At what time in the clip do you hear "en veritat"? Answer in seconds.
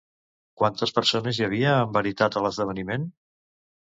1.81-2.39